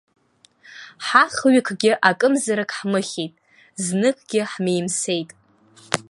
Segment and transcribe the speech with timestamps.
[1.05, 3.33] Ҳахҩыкгьы акымзарак ҳмыхьит,
[3.83, 5.29] зныкгьы ҳмеимсеит.